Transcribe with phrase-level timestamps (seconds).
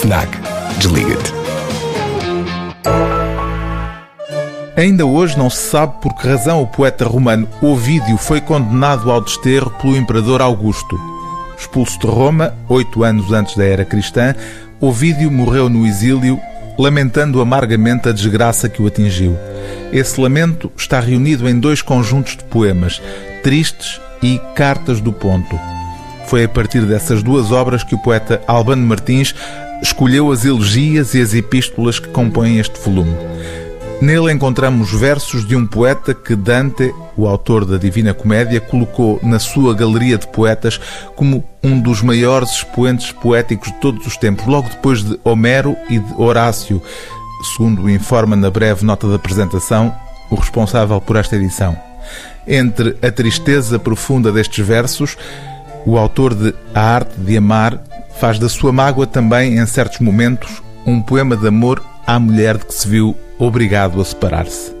[0.00, 0.28] FNAC.
[0.78, 1.32] Desliga-te.
[4.76, 9.20] Ainda hoje não se sabe por que razão o poeta romano Ovídio foi condenado ao
[9.20, 10.96] desterro pelo imperador Augusto.
[11.58, 14.36] Expulso de Roma, oito anos antes da era cristã,
[14.80, 16.40] Ovídio morreu no exílio,
[16.78, 19.36] lamentando amargamente a desgraça que o atingiu.
[19.92, 23.02] Esse lamento está reunido em dois conjuntos de poemas,
[23.42, 25.58] Tristes e Cartas do Ponto.
[26.28, 29.34] Foi a partir dessas duas obras que o poeta Albano Martins
[29.82, 33.14] escolheu as elegias e as epístolas que compõem este volume.
[34.00, 39.40] Nele encontramos versos de um poeta que Dante, o autor da Divina Comédia, colocou na
[39.40, 40.80] sua galeria de poetas
[41.16, 45.98] como um dos maiores expoentes poéticos de todos os tempos, logo depois de Homero e
[45.98, 46.80] de Horácio,
[47.56, 49.92] segundo informa na breve nota da apresentação
[50.30, 51.76] o responsável por esta edição.
[52.46, 55.18] Entre a tristeza profunda destes versos,
[55.84, 57.82] o autor de A Arte de Amar
[58.18, 62.66] faz da sua mágoa também, em certos momentos, um poema de amor à mulher de
[62.66, 64.74] que se viu obrigado a separar-se.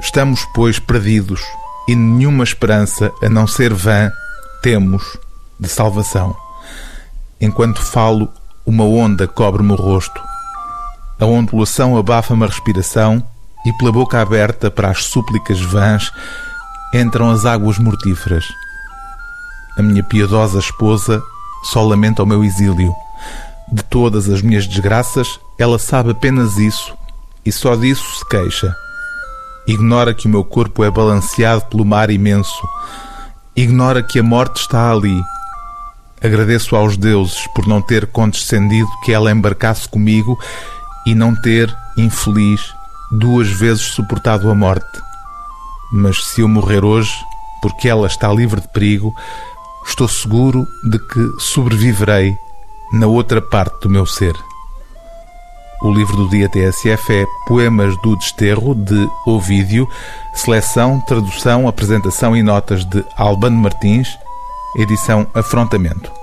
[0.00, 1.42] Estamos, pois, perdidos
[1.86, 4.10] e nenhuma esperança, a não ser vã,
[4.62, 5.18] temos
[5.58, 6.34] de salvação.
[7.38, 8.32] Enquanto falo,
[8.64, 10.22] uma onda cobre-me o rosto.
[11.18, 13.22] A ondulação abafa-me a respiração
[13.66, 16.10] e, pela boca aberta para as súplicas vãs,
[16.94, 18.46] entram as águas mortíferas.
[19.78, 21.22] A minha piedosa esposa
[21.62, 22.94] só lamenta o meu exílio.
[23.72, 26.94] De todas as minhas desgraças, ela sabe apenas isso
[27.44, 28.74] e só disso se queixa.
[29.66, 32.68] Ignora que o meu corpo é balanceado pelo mar imenso.
[33.54, 35.22] Ignora que a morte está ali.
[36.22, 40.38] Agradeço aos deuses por não ter condescendido que ela embarcasse comigo
[41.06, 42.60] e não ter, infeliz,
[43.10, 45.00] duas vezes suportado a morte.
[45.92, 47.12] Mas se eu morrer hoje,
[47.62, 49.14] porque ela está livre de perigo,
[49.90, 52.36] estou seguro de que sobreviverei
[52.92, 54.34] na outra parte do meu ser.
[55.82, 59.88] O livro do dia TSF é Poemas do Desterro, de Ovídio,
[60.34, 64.08] seleção, tradução, apresentação e notas de Albano Martins,
[64.76, 66.19] edição Afrontamento.